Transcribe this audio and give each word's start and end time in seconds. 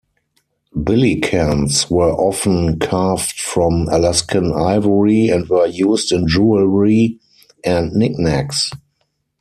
Billikens 0.75 1.87
were 1.91 2.11
often 2.11 2.79
carved 2.79 3.39
from 3.39 3.87
Alaskan 3.91 4.51
ivory 4.51 5.27
and 5.27 5.47
were 5.47 5.67
used 5.67 6.11
in 6.11 6.27
jewelry 6.27 7.19
and 7.63 7.91
knick-knacks. 7.93 8.71